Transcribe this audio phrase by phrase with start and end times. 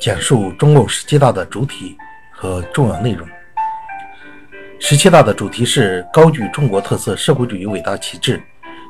[0.00, 1.96] 简述中共十七大的主体
[2.32, 3.28] 和重要内容。
[4.80, 8.42] 十七大的主题是高举中国特色社会主义伟大旗帜，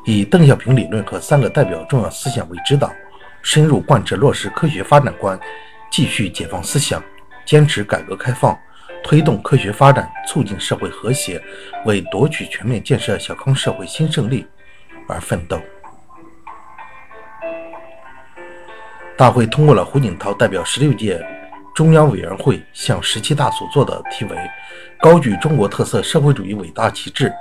[0.07, 2.91] 以邓小平理论和三个代表重要思想为指导，
[3.43, 5.39] 深入贯彻落实科学发展观，
[5.91, 7.05] 继续解放思想，
[7.45, 8.59] 坚持改革开放，
[9.05, 11.39] 推动科学发展，促进社会和谐，
[11.85, 14.47] 为夺取全面建设小康社会新胜利
[15.07, 15.61] 而奋斗。
[19.23, 21.25] 大会通过了胡锦涛代表十六届
[21.77, 24.37] 中央委员会向十七大所作的题为
[24.99, 27.33] “高举中国特色社会主义伟大旗帜，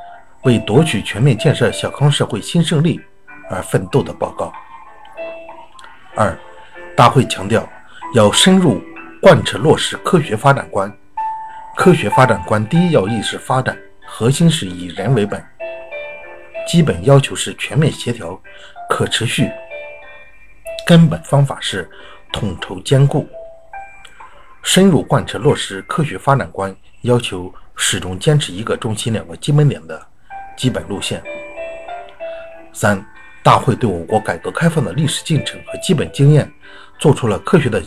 [0.43, 3.01] 为夺取全面建设小康社会新胜利
[3.49, 4.53] 而奋斗”的报告。
[6.15, 6.37] 二，
[6.95, 7.67] 大会强调
[8.13, 8.79] 要深入
[9.19, 10.95] 贯彻落实科学发展观。
[11.75, 15.43] 科学发展观第一要义是发展，核心是以人为本，
[16.67, 18.39] 基本要求是全面协调、
[18.87, 19.49] 可持续。
[20.85, 21.89] 根本方法是
[22.31, 23.27] 统筹兼顾，
[24.63, 30.01] 深入贯彻落实科学发展观，要求始终坚持一个中心、两个基本点的
[30.57, 31.21] 基本路线。
[32.73, 33.05] 三，
[33.43, 36.51] 大会对我国改革开放的历史进程和基本经验
[36.99, 37.81] 做出了科学的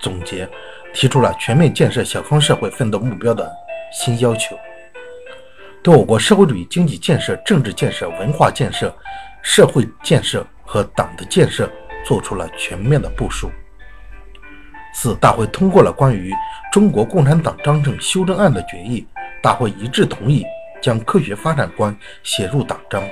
[0.00, 0.48] 总结，
[0.92, 3.50] 提出了全面建设小康社会奋斗目标的
[3.92, 4.58] 新要求，
[5.82, 8.94] 对我国社会主义经济建设、政治建设、文化建设、
[9.42, 11.70] 社会建设和党的建设。
[12.04, 13.50] 做出了全面的部署。
[14.92, 16.32] 四大会通过了关于
[16.72, 19.06] 《中国共产党章程修正案》的决议，
[19.40, 20.44] 大会一致同意
[20.80, 23.02] 将科学发展观写入党章。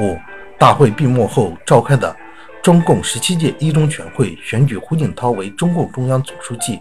[0.00, 0.18] 五
[0.58, 2.16] 大会闭幕后召开的
[2.62, 6.80] 中共十七届一中全会选举胡锦涛为中共中央总书记，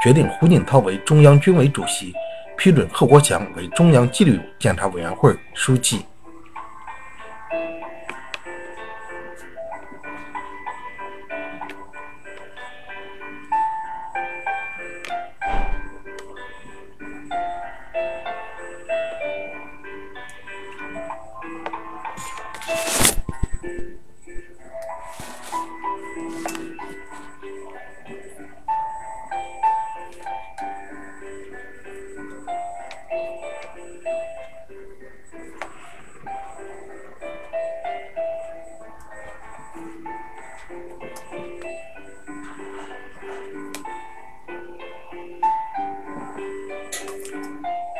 [0.00, 2.14] 决定胡锦涛为中央军委主席，
[2.56, 6.06] 批准贺国强为中央纪律检查委员会书记。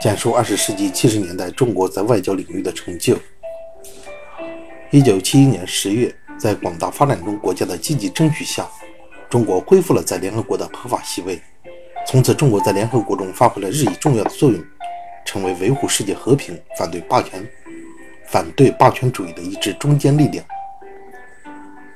[0.05, 3.17] 简述二十世纪七十年代中国在外交领域的成就。
[4.91, 8.69] 一九七一年十月，在广大发展中国家的积极争取下，
[9.31, 11.41] 中国恢复了在联合国的合法席位。
[12.07, 14.63] 从此，中国在联合国中发挥了日益重要的作用，
[15.25, 17.43] 成为维护世界和平、反对霸权、
[18.27, 20.45] 反对霸权主义的一支中坚力量。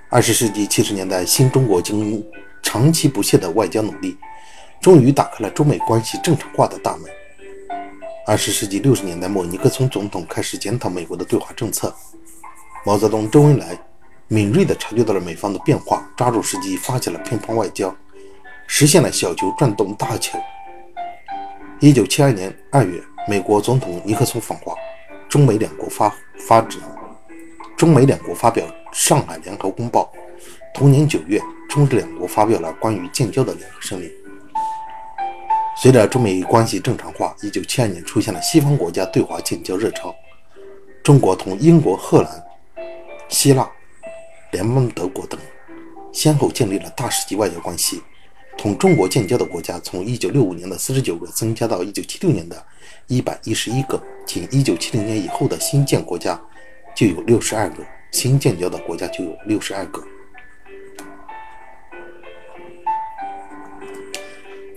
[0.09, 2.27] 二十世纪七十年代，新中国经
[2.63, 4.17] 长期不懈的外交努力，
[4.81, 7.11] 终于打开了中美关系正常化的大门。
[8.29, 11.97] 二十世纪六十年代末，尼克松总统开始检讨美国的对华政策。
[12.85, 13.75] 毛泽东、周恩来
[14.27, 17.97] 敏锐地察觉到了美方的变化，抓住时机发起了乒乓外交，
[18.67, 20.39] 实现了小球转动大球。
[21.81, 24.75] 一九七二年二月，美国总统尼克松访华，
[25.27, 26.15] 中美两国发
[26.47, 26.79] 发展，
[27.79, 28.63] 中美两国发表
[28.93, 30.13] 《上海联合公报》。
[30.75, 34.11] 同年九月，中日两国发表了关于建交的联合声明。
[35.81, 40.13] 随着中美关系正常化，1972年出现了西方国家对华建交热潮。
[41.05, 42.45] 中国同英国、荷兰、
[43.29, 43.71] 希腊、
[44.51, 45.39] 联邦德国等
[46.13, 48.03] 先后建立了大使级外交关系。
[48.57, 52.67] 同中国建交的国家从1965年的49个增加到1976年的
[53.07, 56.41] 111个，仅1970年以后的新建国家
[56.93, 60.03] 就有62个，新建交的国家就有62个。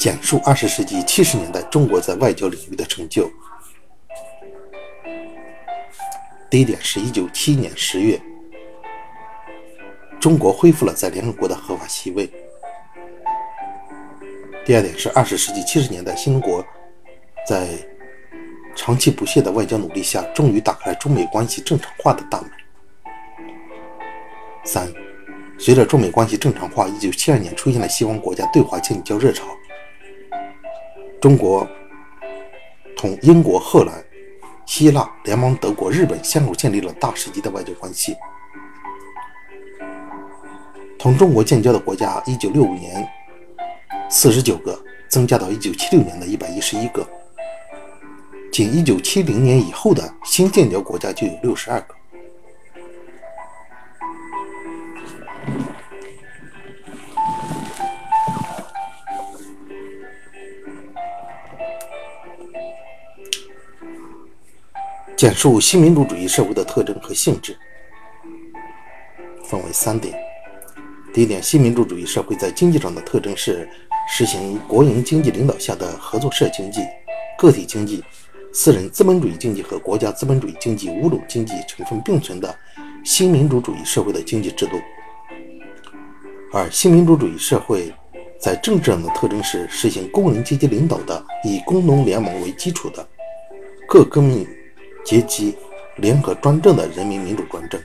[0.01, 3.29] 简述二十世纪七十年代中国在外交领域的成就。
[6.49, 8.19] 第一点是一九七一年十月，
[10.19, 12.27] 中国恢复了在联合国的合法席位。
[14.65, 16.65] 第二点是二十世纪七十年代新中国
[17.47, 17.67] 在
[18.75, 22.49] 长期不懈的外交努力下，终于打开了中美关系正常化的大门。
[24.65, 24.91] 三，
[25.59, 29.45] 随着中美关系正常化，一九七二年出现了西方国家对华建交热潮。
[31.21, 31.67] 中国
[32.97, 34.03] 同英国、荷兰、
[34.65, 38.17] 希腊、联邦德国、日本先后建立了大使级的外交关系。
[40.97, 43.07] 同中国建交的国家，一九六五年
[44.09, 44.75] 四十九个，
[45.09, 47.07] 增加到一九七六年的一百一十一个。
[48.51, 51.93] 仅一九七零年以后的新建交国家就有六十二个。
[65.21, 67.55] 简述新民主主义社会的特征和性质，
[69.43, 70.19] 分为三点。
[71.13, 73.69] 第一点，新民主主义社会在经济上的特征是
[74.09, 76.81] 实行国营经济领导下的合作社经济、
[77.37, 78.03] 个体经济、
[78.51, 82.57] 私人资本主义经济和国家资本主义经济五种经济成分并存的
[83.03, 84.71] 新民主主义社会的经济制度。
[86.51, 87.93] 而、新民主主义社会
[88.39, 93.07] 在政治上的特征是实行工人阶级领导的以工农联盟为基础的
[93.87, 94.47] 各革命。
[95.03, 95.55] 阶级
[95.97, 97.81] 联合专政的人民民主专政。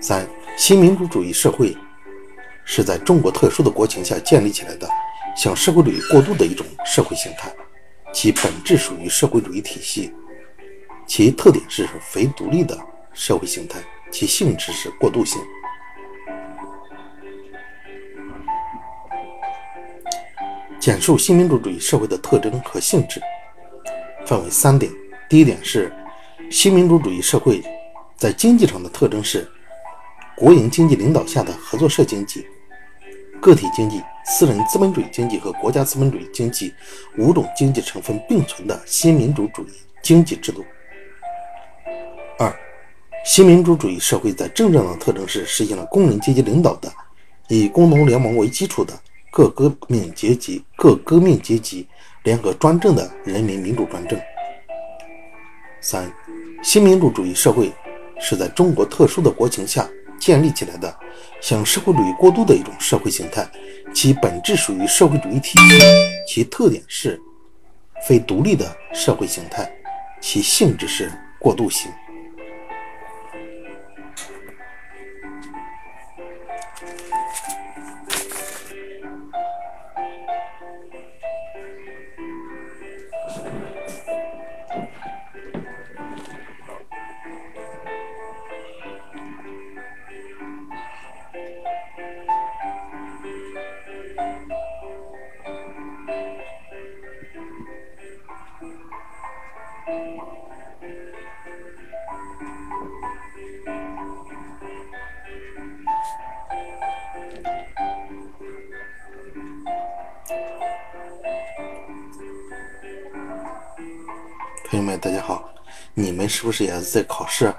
[0.00, 0.26] 三、
[0.56, 1.76] 新民主主义社会
[2.64, 4.88] 是在中国特殊的国情下建立起来的，
[5.36, 7.52] 向社会主义过渡的一种社会形态，
[8.12, 10.12] 其本质属于社会主义体系，
[11.06, 12.78] 其特点是非独立的
[13.12, 13.78] 社会形态，
[14.10, 15.40] 其性质是过渡性。
[20.78, 23.20] 简述新民主主义社会的特征和性质，
[24.24, 24.92] 分为三点。
[25.28, 25.92] 第一点是，
[26.50, 27.60] 新民主主义社会
[28.16, 29.46] 在经济上的特征是
[30.36, 32.46] 国营经济领导下的合作社经济、
[33.40, 36.72] 个体经济、私人资本主义经济和国家资本主义经济
[37.18, 40.64] 五种经济成分并存的新民主主义经济制度。
[42.38, 42.54] 二、
[43.24, 46.88] 新民主主义社会在政治上的特征是实现了工人阶级领导的
[47.48, 48.94] 以工农联盟为基础的
[49.32, 51.84] 各革命阶级各革命阶级
[52.22, 54.16] 联合专政的人民民主专政。
[55.86, 56.12] 三，
[56.64, 57.72] 新民主主义社会
[58.18, 59.88] 是在中国特殊的国情下
[60.18, 60.92] 建立起来的，
[61.40, 63.48] 向社会主义过渡的一种社会形态，
[63.94, 65.78] 其本质属于社会主义体系，
[66.26, 67.20] 其特点是
[68.04, 69.70] 非独立的社会形态，
[70.20, 71.88] 其性质是过渡性。
[116.46, 117.52] 不是也是在考试？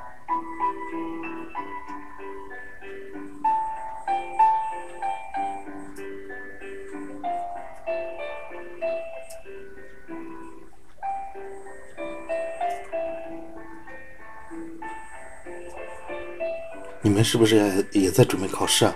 [17.02, 18.96] 你们是不是也也在准备考试啊？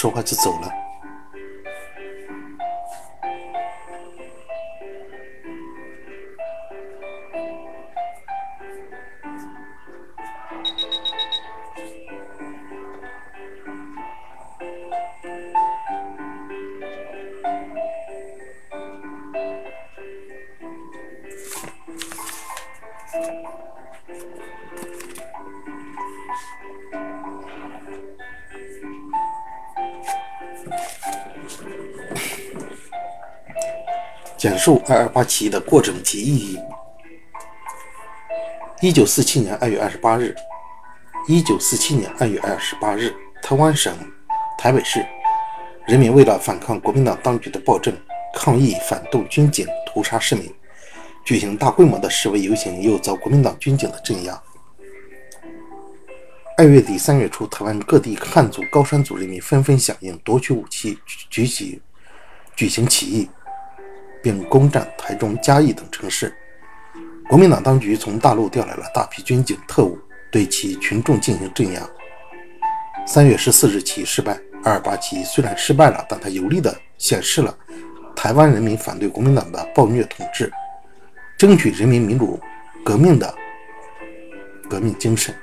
[0.00, 0.89] 说话就走了？
[34.40, 36.58] 简述二二八起义的过程及意义。
[38.80, 40.34] 一九四七年二月二十八日，
[41.28, 43.94] 一九四七年二月二十八日，台湾省
[44.56, 45.04] 台北市
[45.86, 47.94] 人民为了反抗国民党当局的暴政，
[48.34, 50.50] 抗议反动军警屠杀市民，
[51.22, 54.42] 举行大规模的示威游行，又遭国民党军警的镇压。
[56.56, 61.82] 二月底三月初，台湾各地汉族、高山族人民纷纷响应，夺取武器，举起
[62.56, 63.28] 举行起义。
[64.22, 66.34] 并攻占台中、嘉义等城市。
[67.28, 69.98] 国民党当局从大陆调来了大批军警特务，
[70.30, 71.80] 对其群众进行镇压。
[73.06, 77.56] 三月十四日起失败，二二八起义虽然失败了，但它有力地显示了
[78.14, 80.52] 台湾人民反对国民党的暴虐统治，
[81.38, 82.38] 争取人民民主
[82.84, 83.32] 革命的
[84.68, 85.34] 革命精神。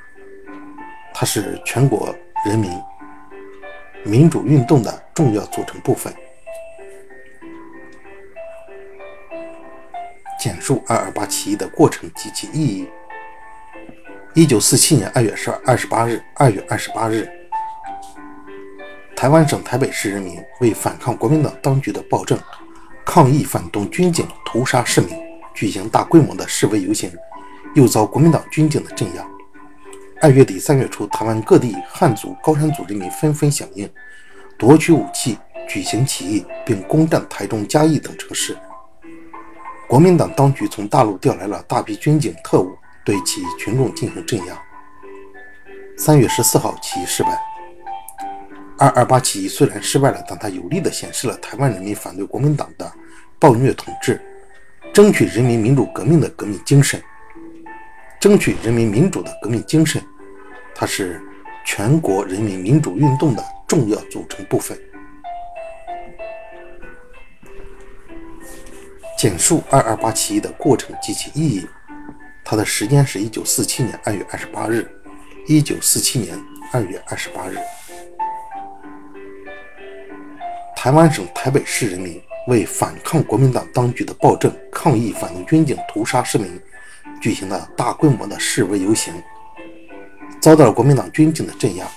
[1.13, 2.13] 它是全国
[2.45, 2.69] 人民
[4.03, 6.13] 民主运动的重要组成部分。
[10.47, 12.87] 简述二二八起义的过程及其意义。
[14.33, 17.29] 一九四七年二月十二二十八日，二月二十八日，
[19.13, 22.39] 台湾省台北市人民为反抗国民党当局的暴政，
[23.05, 25.09] 抗议反动军警屠杀市民，
[25.53, 27.11] 举行大规模的示威游行，
[27.75, 29.27] 又遭国民党军警的镇压。
[30.21, 33.89] 二月底三月初，台湾各地汉族、高山族人民纷纷响应，
[34.57, 35.37] 夺取武器，
[35.67, 38.55] 举行起义，并攻占台中、嘉义等城市。
[39.87, 44.61] 国民党当局从大陆调来了大批军警特务，对起义群众进行镇压。
[45.97, 47.41] 三月十四号，起义失败。
[48.77, 52.91] 二二八起义虽然失败了，但它有力地显示了台湾人民反对国民党的
[53.39, 54.21] 暴虐统治，
[54.93, 57.01] 争取人民民主革命的革命精神。
[58.19, 60.03] 争取人民民主的革命精神，
[60.75, 61.21] 它是
[61.65, 64.77] 全国人民民主运动的重要组成部分。
[69.17, 71.67] 简述二二八起义的过程及其意义。
[72.45, 74.87] 它的时间是一九四七年二月二十八日。
[75.47, 76.37] 一九四七年
[76.71, 77.57] 二月二十八日。
[80.75, 86.47] 台湾省台北市人民为反抗国民党当局的暴政，抗议反动军警屠杀市民，
[87.19, 89.11] 举行了大规模的示威游行，
[90.39, 91.87] 遭到了国民党军警的镇压。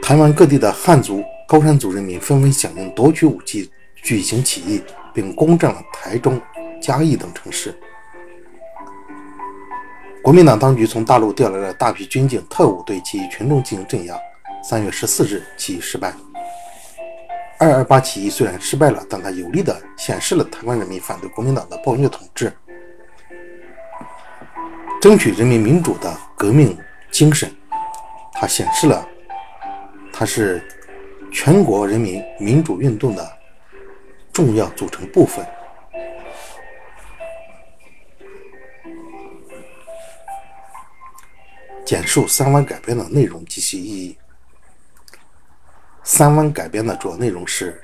[0.00, 3.70] 台湾各地的汉族、高山族人民纷纷响应，夺取武器，
[4.02, 6.40] 举行起义，并攻占了台中、
[6.80, 7.78] 嘉义等城市。
[10.22, 14.18] 国民党当局从大陆调来了大批军警特务，对起义群众进行镇压。
[14.62, 16.12] 三月十四日，起义失败。
[17.58, 22.52] 二二八起义虽然失败了，但它有力地显示了台湾人民反对国民党的暴虐统治、
[25.00, 26.76] 争取人民民主的革命
[27.10, 27.50] 精神。
[28.32, 29.08] 它显示了
[30.12, 30.62] 它是
[31.32, 33.37] 全国人民民主运动的
[34.38, 35.44] 重要组成部分。
[41.84, 44.16] 简述三湾改编的内容及其意义。
[46.04, 47.82] 三湾改编的主要内容是，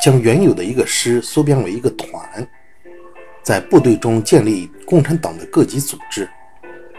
[0.00, 2.48] 将原有的一个师缩编为一个团，
[3.42, 6.26] 在部队中建立共产党的各级组织，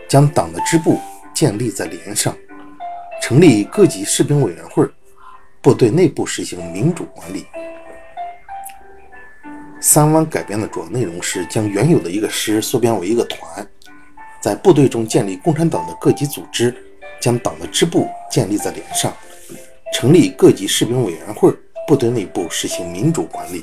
[0.08, 1.00] 将党的支部
[1.34, 2.38] 建立在连上，
[3.20, 4.88] 成立各级士兵委员会，
[5.64, 7.48] 部队内部实行民主管理。
[9.84, 13.68] 三湾改编的主要内容是，将原有的一个师缩编为一个团，
[14.42, 16.74] 在部队中建立共产党的各级组织，
[17.20, 19.14] 将党的支部建立在连上。
[19.92, 21.54] 成立各级士兵委员会，
[21.86, 23.62] 部队内部实行民主管理。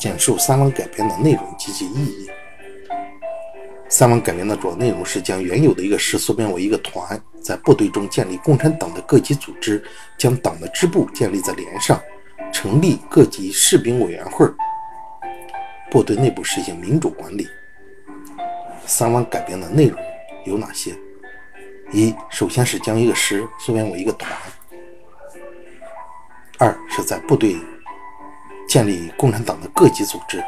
[0.00, 2.30] 简述三湾改编的内容及其意义。
[3.92, 9.84] 三湾改编的主要内容是将原有的一个师缩编为一个团，在部队中建立共产党的各级组织，
[10.16, 12.00] 将党的支部建立在连上，
[12.50, 14.46] 成立各级士兵委员会，
[15.90, 17.46] 部队内部实行民主管理。
[18.86, 20.02] 三湾改编的内容
[20.46, 20.96] 有哪些？
[21.92, 24.32] 一，首先是将一个师缩编为一个团；
[26.58, 27.58] 二是在部队
[28.66, 30.42] 建立共产党的各级组织，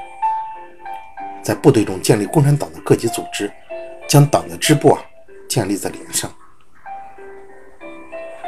[1.45, 3.53] 在部队中建立共产党的各级组织，
[4.09, 5.03] 将党的支部啊
[5.47, 6.31] 建立在连上；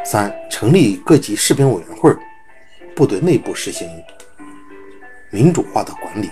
[0.02, 2.10] 三，成立各级士兵委员会，
[2.94, 3.86] 部队内部实行
[5.30, 6.30] 民主化的管理。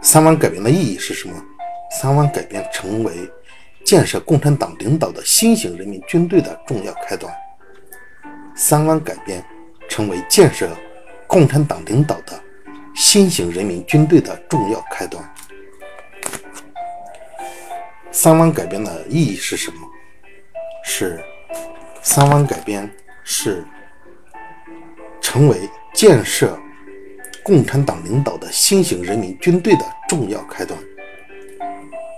[0.00, 1.34] 三湾改编的意义是什么？
[1.90, 3.12] 三湾改编成为
[3.84, 7.30] 建设共产党领导的新型人民军队的重要开端。
[8.54, 9.44] 三湾改编
[9.90, 10.70] 成为建设
[11.26, 12.40] 共产党领导的
[12.94, 15.22] 新型人民军队的重要开端。
[18.12, 19.78] 三湾改编的意义是什么？
[20.84, 21.22] 是
[22.02, 22.90] 三湾改编
[23.22, 23.64] 是
[25.20, 26.58] 成为建设
[27.42, 30.78] 共产党领导的新型人民军队的重要开端。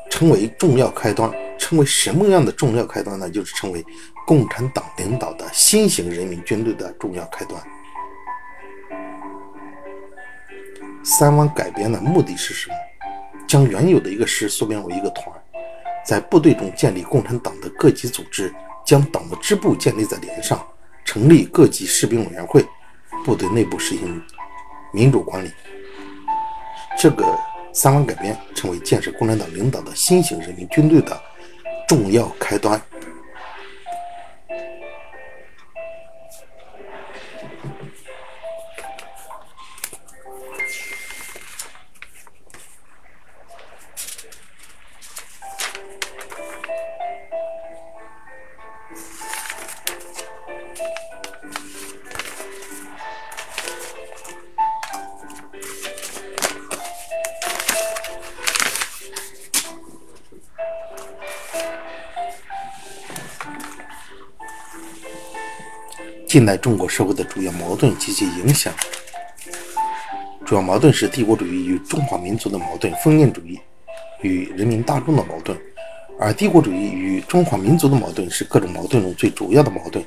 [0.09, 3.29] 成为重要开端，成为什么样的重要开端呢？
[3.29, 3.85] 就是成为
[4.27, 7.61] 共产党领导的新型人民军队的重要开端。
[11.05, 12.77] 三湾改编的目的是什么？
[13.47, 15.27] 将原有的一个师缩编为一个团，
[16.05, 18.55] 在部队中建立共产党的各级组织，
[18.85, 20.65] 将党的支部建立在连上，
[21.05, 22.65] 成立各级士兵委员会，
[23.25, 24.23] 部队内部实行
[24.93, 25.51] 民主管理。
[26.99, 27.39] 这个。
[27.75, 31.19] 三湾改编成为建设共产党领导的新型人民军队的
[31.89, 32.79] 重要开端。
[66.33, 68.73] 近代中国社会的主要矛盾及其影响。
[70.47, 73.61] 主要矛盾是帝国主义与中华民族的矛盾，封建主义
[74.23, 75.55] 与人民大众的矛盾。
[76.19, 80.03] 而帝国主义与中华民族的矛盾是各种矛盾中最主要的矛盾。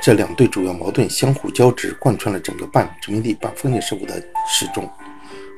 [0.00, 4.88] 这两对主要矛盾相互交织，贯穿了整个半殖民地半封建社会的始终，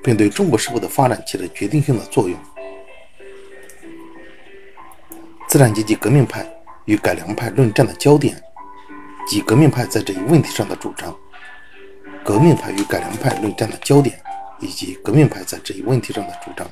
[0.02, 2.38] 并对中国社会的发展起了决定性的作用。
[5.46, 6.50] 资产阶级革命派
[6.86, 8.42] 与改良派论战的焦点
[9.26, 11.14] 及革命派在这一问题上的主张。
[12.24, 14.18] 革命派与改良派论战的焦点，
[14.60, 16.66] 以及革命派在这一问题上的主张。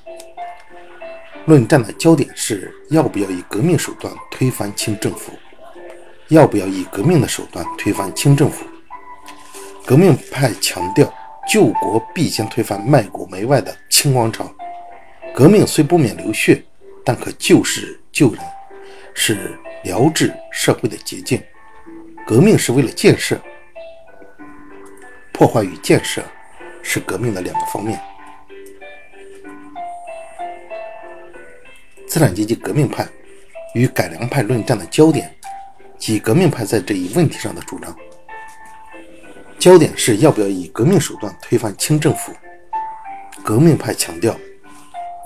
[1.46, 5.32] 论战的焦点是要不要以革命手段推翻清政府，
[6.28, 8.64] 要不要以革命的手段推翻清政府。
[9.84, 11.12] 革命派强调
[11.46, 14.50] 救国必先推翻卖国媚外的清王朝。
[15.34, 16.64] 革命虽不免流血，
[17.04, 18.42] 但可救世救人，
[19.12, 21.42] 是疗治社会的捷径。
[22.26, 23.38] 革命是为了建设。
[25.32, 26.22] 破坏与建设
[26.82, 28.00] 是革命的两个方面。
[32.06, 33.06] 资产阶级革命派
[33.74, 35.34] 与改良派论战的焦点
[35.98, 37.94] 及革命派在这一问题上的主张，
[39.58, 42.32] 焦点是要不要以革命手段推翻清政府。
[43.42, 44.38] 革命派强调，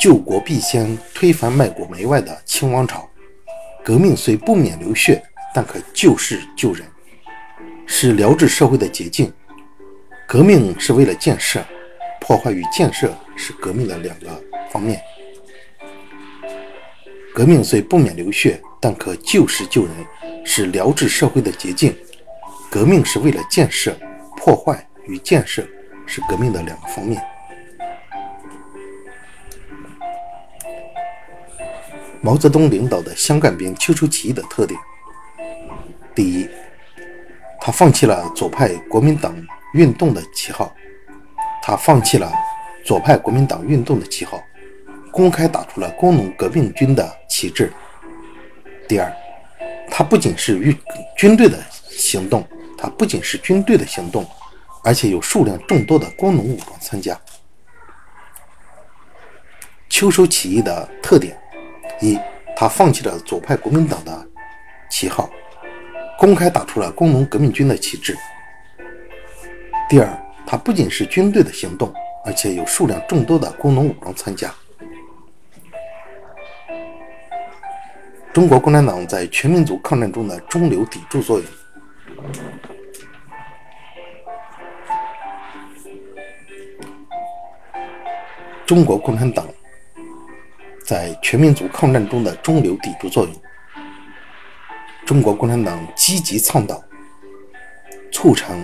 [0.00, 3.06] 救国必先推翻卖国媚外的清王朝。
[3.84, 5.22] 革命虽不免流血，
[5.54, 6.87] 但可救世救人，
[7.88, 9.32] 是疗治社会的捷径。
[10.28, 11.64] 革命是为了建设，
[12.20, 14.28] 破坏与建设是革命的两个
[14.70, 15.00] 方面。
[17.34, 19.94] 革命虽不免流血，但可救世救人，
[20.44, 21.96] 是疗治社会的捷径。
[22.70, 23.96] 革命是为了建设，
[24.36, 25.66] 破坏与建设
[26.06, 27.22] 是革命的两个方面。
[32.20, 34.78] 毛泽东领导的湘赣边秋收起义的特点：
[36.14, 36.46] 第一，
[37.68, 39.36] 他放弃了左派国民党。
[39.74, 40.74] 运动的旗号，
[41.62, 42.32] 他放弃了
[42.82, 44.42] 左派国民党运动的旗号，
[45.12, 47.70] 公开打出了工农革命军的旗帜。
[48.88, 49.14] 第二，
[49.90, 50.74] 他不仅是运
[51.14, 52.42] 军队的行动，
[52.78, 54.26] 他不仅是军队的行动，
[54.82, 57.14] 而且有数量众多的工农武装参加。
[59.90, 61.38] 秋收起义的特点：
[62.00, 62.18] 一，
[62.56, 64.26] 他放弃了左派国民党的
[64.88, 65.28] 旗号，
[66.18, 68.12] 公开打出了工农革命军的旗帜。
[69.88, 74.52] 第二，它不仅是军队的行动，而且有数量众多的工农武装参加。
[78.32, 81.46] 中国共产党在全民族抗战中的中流砥柱作用。
[88.66, 89.46] 中国共产党
[90.84, 93.32] 在全民族抗战中的中流砥柱作用。
[95.08, 96.84] 中国共产党积极倡导、
[98.12, 98.62] 促成。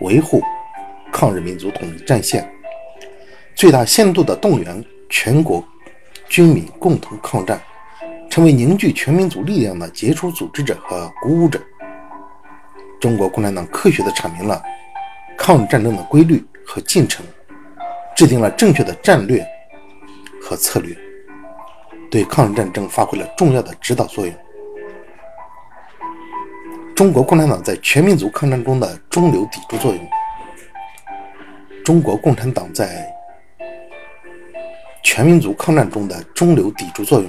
[0.00, 0.42] 维护
[1.12, 2.50] 抗日民族统一战线，
[3.54, 5.62] 最大限度地动员全国
[6.28, 7.60] 军民共同抗战，
[8.30, 11.60] 成为凝聚全民族力量的杰出组织者和鼓舞者。
[12.98, 14.60] 中国共产党科学地阐明了
[15.38, 17.24] 抗日战争的规律和进程，
[18.16, 19.46] 制定了正确的战略
[20.42, 20.94] 和策略，
[22.10, 24.34] 对抗日战争发挥了重要的指导作用。
[26.94, 30.08] 中国共产党在全民族抗战中的中流砥柱作用。
[31.84, 33.12] 中国共产党在
[35.02, 37.28] 全民族抗战中的中流砥柱作用，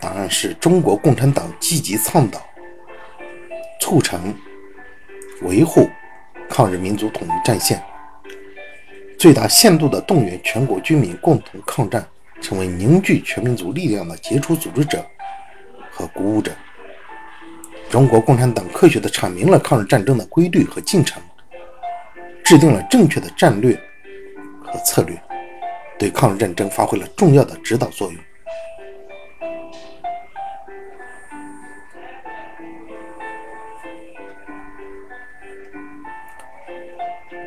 [0.00, 2.40] 答案是中国共产党积极倡导、
[3.78, 4.34] 促成、
[5.42, 5.86] 维护
[6.48, 7.82] 抗日民族统一战线，
[9.18, 12.04] 最大限度地动员全国军民共同抗战，
[12.40, 15.04] 成为凝聚全民族力量的杰出组织者
[15.90, 16.50] 和鼓舞者。
[17.92, 21.22] 中国共产党科学地阐明了抗日战争的规律和进程，
[22.42, 23.78] 制定了正确的战略
[24.64, 25.22] 和策略，
[25.98, 28.18] 对抗日战争发挥了重要的指导作用。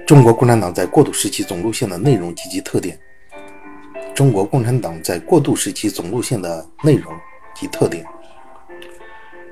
[0.05, 2.95] 中国共产党在过渡时期总路线的内容及其特点。
[4.13, 7.11] 中国共产党在过渡时期总路线的内容
[7.55, 8.05] 及特点。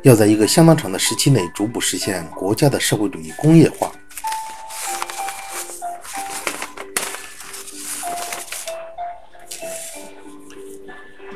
[0.03, 3.89] 要在一个相当长的时期内逐步实现国家的社会主义工业化，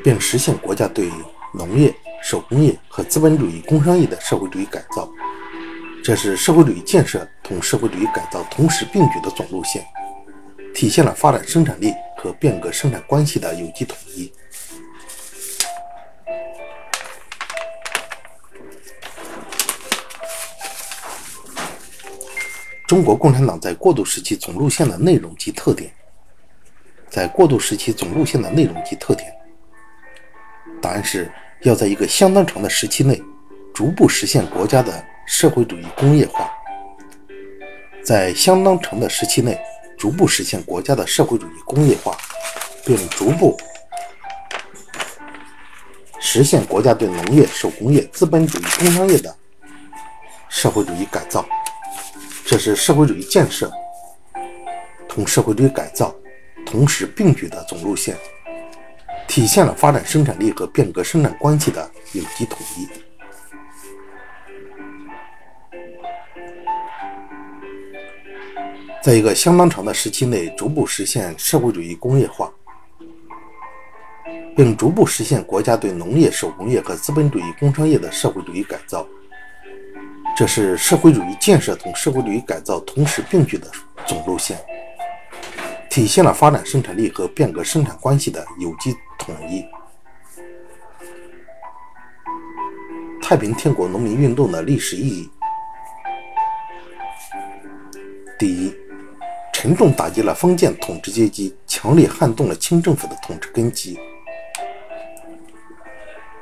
[0.04, 1.10] 并实现国家对
[1.54, 5.08] 农业、手工业和资本主义工商业的社会主义改造，
[6.04, 9.82] 这是社会主义建设同社会主义改造同时并举的总路线，
[10.74, 14.30] 体现了发展生产力和变革生产关系的有机统一。
[22.88, 25.92] 中国共产党在过渡时期总路线的内容及特点。
[27.10, 29.30] 在过渡时期总路线的内容及特点，
[30.80, 31.30] 答案是
[31.62, 33.22] 要在一个相当长的时期内，
[33.74, 36.50] 逐步实现国家的社会主义工业化。
[38.02, 39.58] 在相当长的时期内，
[39.98, 42.16] 逐步实现国家的社会主义工业化，
[42.86, 43.54] 并逐步
[46.18, 49.34] 实现国家对农业、手工业、资本主义工商业的
[50.48, 51.46] 社会主义改造。
[52.50, 53.70] 这是社会主义建设
[55.06, 56.14] 同社会主义改造
[56.64, 58.16] 同时并举的总路线，
[59.26, 62.88] 体现了发展生产力和变革生产关系的有机统一。
[69.02, 72.50] 在一个相当长的时期内，逐步实现社会主义工业化，
[74.56, 79.06] 并逐步实现国家对农业、手工业和资本主义工商业的社会主义改造，
[80.38, 83.68] 这是社会主义建设同社会主义改造同时并举的
[84.06, 84.56] 总路线，
[85.90, 89.66] 体现了发展生产力和变革生产关系的有机统一。
[93.20, 95.30] 太平天国农民运动的历史意义：
[98.38, 98.72] 第一。
[99.52, 103.98] 沉重打击了封建统治阶级，强烈撼动了清政府的统治根基。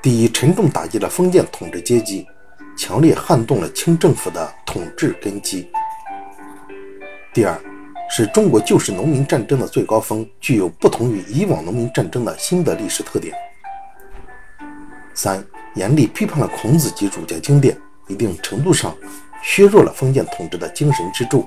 [0.02, 2.26] 第一，沉重打击了封建统治阶级，
[2.76, 5.66] 强烈撼动了清政府的统治根基。
[7.32, 7.58] 第二，
[8.10, 13.34] 是中国旧式农民战争的最高峰，具有不同于以往农民战争的新的历史特点。
[15.14, 15.42] 三，
[15.74, 17.76] 严厉批判了孔子及儒家经典，
[18.08, 18.94] 一定程度上
[19.42, 21.46] 削弱了封建统治的精神支柱。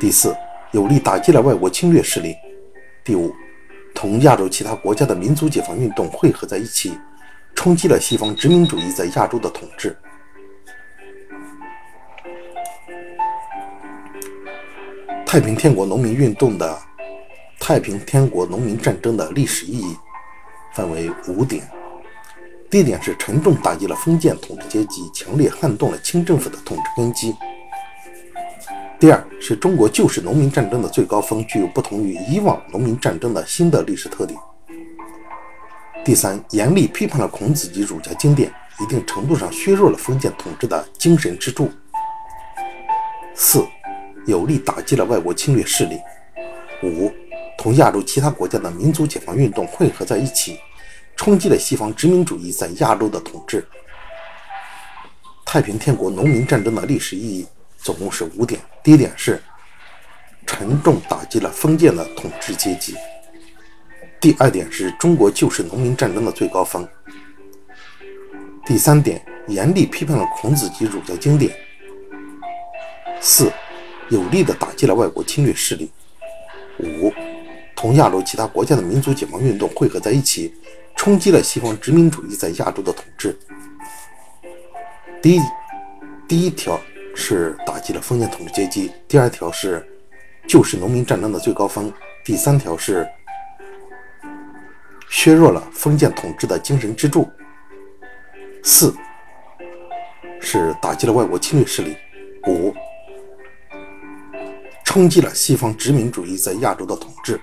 [0.00, 0.34] 第四，
[0.72, 2.34] 有力打击了外国侵略势力。
[3.04, 3.32] 第五，
[3.94, 6.92] 同亚洲其他国家的民族解放运动汇合在一起，
[7.56, 9.96] 冲击了西方殖民主义在亚洲的统治。
[15.26, 16.78] 太平天国农民运动的
[17.58, 19.96] 太平天国农民战争的历史意义
[20.74, 21.68] 分为五点。
[22.70, 27.34] 第一点是沉重打击了封建统治阶级，强烈撼动了清政府的统治根基。
[28.98, 34.38] 第二是中国旧式农民战争的最高峰，具有不同于以往农民战争的新的历史特点。
[36.06, 41.68] 第三，严厉批判了孔子及儒家经典，一定程度上削弱了封建统治的精神支柱。
[43.34, 43.66] 四，
[44.24, 45.98] 有力打击了外国侵略势力。
[46.84, 47.12] 五，
[47.58, 50.60] 同亚洲其他国家的民族解放运动汇合在一起，
[51.16, 53.66] 冲击了西方殖民主义在亚洲的统治。
[55.44, 57.44] 太平天国农民战争的历史意义。
[57.78, 58.60] 总共是五点。
[58.80, 59.42] 第一点是
[60.46, 62.94] 沉重打击了封建的统治阶级。
[64.20, 66.86] 第二点是中国旧式农民战争的最高峰。
[68.64, 71.54] 第三点，严厉批判了孔子及儒家经典。
[73.20, 73.52] 四，
[74.08, 75.90] 有力的打击了外国侵略势力。
[76.78, 77.12] 五，
[77.74, 80.54] 同亚洲其他国家的民族解放运动汇合在一起，
[80.96, 83.38] 冲击了西方殖民主义在亚洲的统治。
[85.22, 85.40] 第一，
[86.26, 86.80] 第一条。
[87.18, 88.92] 是打击了封建统治阶级。
[89.08, 89.82] 第二条是
[90.46, 91.90] 旧式农民战争的最高峰。
[92.22, 93.08] 第三条是
[95.08, 97.28] 削弱了封建统治的精神支柱。
[98.62, 98.94] 四
[100.40, 101.96] 是打击了外国侵略势力。
[102.48, 102.72] 五
[104.84, 107.40] 冲击了西方殖民主义在亚洲的统治。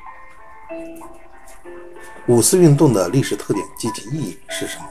[2.27, 4.85] 五四运动的历史特点及其意义是什么？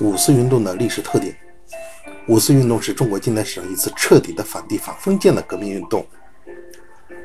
[0.00, 1.34] 五四运动的历史特点：
[2.28, 6.06] 五四运动是中国近代史上一次彻底的反帝反封建的革命运动，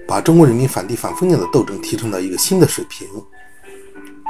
[0.08, 3.08] 把中国人民反帝反封建的斗争提升到一个新的水平。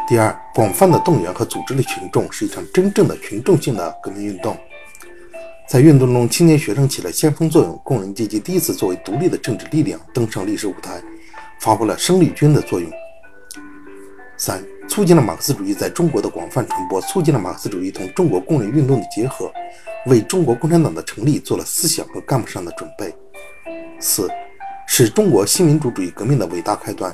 [0.07, 4.57] 第二，广泛的动员和组织的群众是一场真正的群众性的革命运动，
[5.67, 11.01] 在运动中，青年学生起了先锋作用，工人阶级第一次作为独立的政治力量登上历史舞台，
[11.59, 12.91] 发挥了生力军的作用。
[14.37, 14.63] 三。
[14.89, 19.49] 促进了马克思主义在中国的广泛传播，促进了马克思主义同中国工人运动的结合，
[20.07, 23.15] 为中国共产党的成立做了思想和干部上的准备。
[23.97, 24.29] 四，
[24.87, 27.13] 是中国新民主主义革命的伟大开端。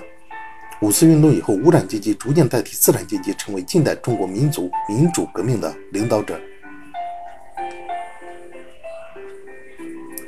[0.81, 6.39] 五四运动以后，无产阶级逐渐代替资产阶级，成为近代中国民族民主革命的领导者。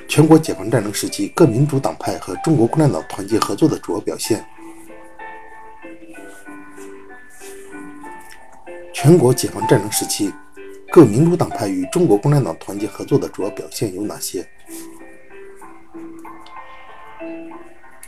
[0.07, 4.45] 全国解放战争时期，各民主党派和中国共产党团结合作的主要表现。
[8.93, 10.33] 全国解放战争时期，
[10.91, 14.45] 各民主党派与中国共产党团结合作的主要表现有哪些？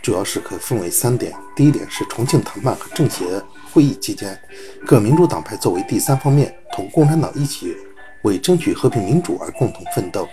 [0.03, 1.33] 主要是可分为三点。
[1.55, 3.23] 第一点是重庆谈判和政协
[3.71, 4.37] 会议期间，
[4.85, 7.75] 各民主党派作为第三方面，同共产党一起
[8.23, 10.27] 为争取和平民主而共同奋斗。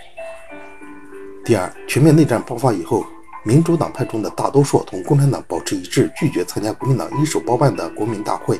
[1.45, 3.05] 第二，全面内战爆发以后，
[3.45, 8.59] 民主党派中的大多数同共产党保持一致，拒绝参加国民党一手包办的国民大会，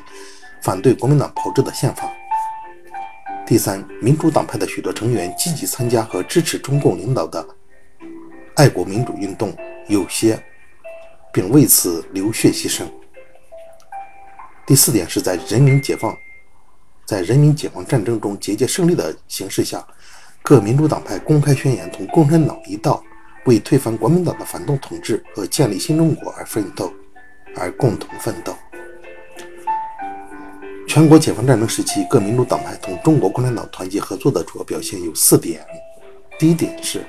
[0.63, 2.09] 反对国民党炮制的宪法。
[3.45, 7.45] 第三，民主党派的许多成员积极参加和支持中共领导的
[8.55, 9.53] 爱国民主运动，
[9.87, 10.41] 有些
[11.33, 12.83] 并为此流血牺牲。
[14.65, 16.17] 第四点是在人民解放。
[17.03, 19.85] 在人民解放战争中节节胜利的形势下，
[20.41, 23.03] 各民主党派公开宣言同共产党一道，
[23.45, 26.93] 为推翻国民党的反动统治和建立新中国而奋斗，
[27.57, 28.55] 而共同奋斗。
[30.87, 35.65] 全国解放战争时期，各民主党派同中国共产党团结合作的主要表现有四点。
[36.39, 37.03] 第一点是，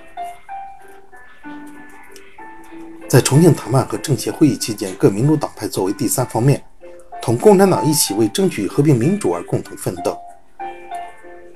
[3.12, 6.64] 在重庆谈判和政协会议期间，各民主党派作为第三方面。
[7.20, 10.16] 同共产党一起为争取和平民主而共同奋斗，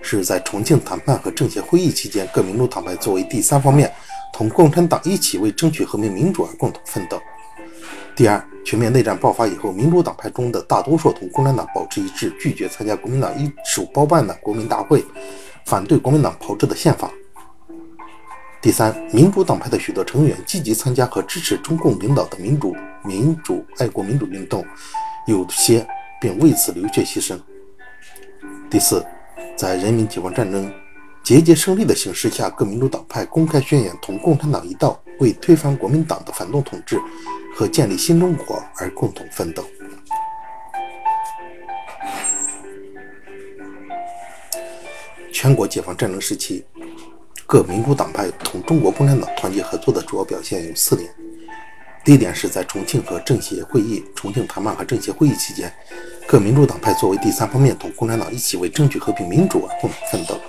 [0.03, 3.91] 是在重庆谈判和政协会议期间，各民主党派作为第三方面，
[4.35, 7.19] 同共产党一起为争取和平民主而共同奋斗。
[8.15, 15.03] 第二，全面内战爆发以后，民主党派中的大多数同共产党保持一致，拒绝参加国民党一手包办的国民大会，
[15.65, 17.11] 反对国民党炮制的宪法。
[18.67, 22.75] 第三，民主党派的许多成员积极参加和支持中共领导的民主、
[23.05, 24.67] 民主、爱国民主运动。
[25.29, 25.87] 有些
[26.21, 27.39] 并为此流血牺牲。
[28.69, 29.07] 第四，
[29.55, 30.69] 在人民解放战争
[31.23, 37.01] 节节胜利的形势下，各民主党派公开宣言同共产党一道，为推翻国民党的反动统治
[37.55, 39.65] 和建立新中国而共同奋斗。
[45.33, 46.65] 全国解放战争时期，
[47.49, 51.09] 各民主党派同中国共产党团结合作的主要表现有四点。
[52.05, 55.73] 第一点是在重庆和政协会议、重庆谈判和政协会议期间，
[56.27, 60.41] 各民主党派作为第三方面，同共产党一起为争取和平民主而共同奋斗。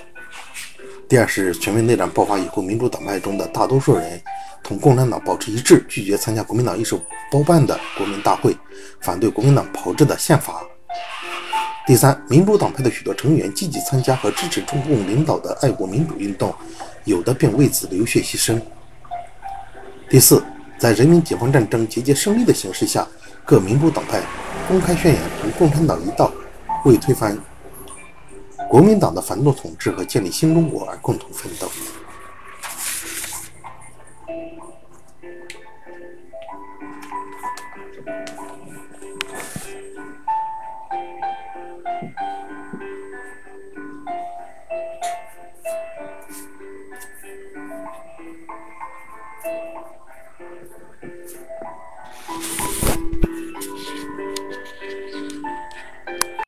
[1.08, 4.20] 第二是全面内战爆发以后，民主党派中的大多数人
[4.64, 7.00] 同共产党保持一致，拒绝参加国民党一手
[7.32, 8.58] 包办的国民大会，
[9.02, 10.64] 反对国民党炮制的宪法。
[11.88, 16.54] 第三，民主党派的许多成员积极参加和支持中共领导的爱国民主运动，
[17.06, 18.62] 有的并为此流血牺牲。
[20.10, 20.44] 第四。
[20.80, 23.08] 在人民解放战争节节胜利的形势下，
[23.44, 24.22] 各民主党派
[24.68, 26.32] 公开宣言同共产党一道，
[26.86, 27.36] 为推翻
[28.70, 31.68] 国民党的反动统治和建立新中国而共同奋斗。